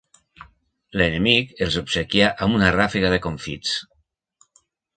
[1.01, 3.77] L'enemic els obsequià amb una ràfega de confits.